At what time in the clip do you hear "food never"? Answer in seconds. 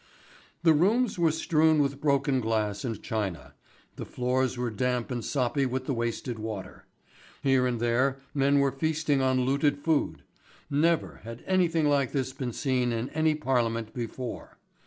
9.77-11.21